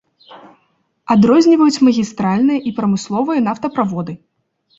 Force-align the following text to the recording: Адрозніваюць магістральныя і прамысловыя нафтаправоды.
Адрозніваюць 1.15 1.83
магістральныя 1.89 2.59
і 2.71 2.73
прамысловыя 2.79 3.45
нафтаправоды. 3.51 4.13